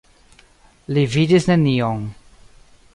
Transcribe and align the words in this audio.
Li 0.97 1.03
vidis 1.17 1.47
nenion. 1.53 2.05